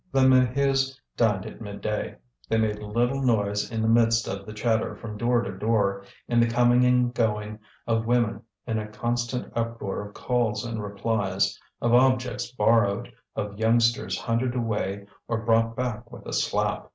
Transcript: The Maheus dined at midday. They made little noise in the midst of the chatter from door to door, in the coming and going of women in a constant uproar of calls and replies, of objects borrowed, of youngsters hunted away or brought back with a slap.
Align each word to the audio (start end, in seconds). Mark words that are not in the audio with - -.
The 0.11 0.21
Maheus 0.21 0.99
dined 1.15 1.45
at 1.45 1.61
midday. 1.61 2.15
They 2.49 2.57
made 2.57 2.79
little 2.79 3.21
noise 3.21 3.69
in 3.71 3.83
the 3.83 3.87
midst 3.87 4.27
of 4.27 4.47
the 4.47 4.51
chatter 4.51 4.95
from 4.95 5.15
door 5.15 5.43
to 5.43 5.51
door, 5.55 6.05
in 6.27 6.39
the 6.39 6.49
coming 6.49 6.83
and 6.85 7.13
going 7.13 7.59
of 7.85 8.07
women 8.07 8.41
in 8.65 8.79
a 8.79 8.87
constant 8.87 9.53
uproar 9.55 10.07
of 10.07 10.15
calls 10.15 10.65
and 10.65 10.81
replies, 10.81 11.55
of 11.81 11.93
objects 11.93 12.49
borrowed, 12.49 13.11
of 13.35 13.59
youngsters 13.59 14.17
hunted 14.17 14.55
away 14.55 15.05
or 15.27 15.37
brought 15.45 15.75
back 15.75 16.11
with 16.11 16.25
a 16.25 16.33
slap. 16.33 16.89